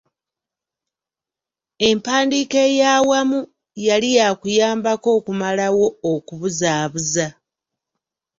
[1.89, 3.39] Empandiika ey’awamu
[3.87, 7.27] yali yaakuyambako okumalawo okubuzaabuza.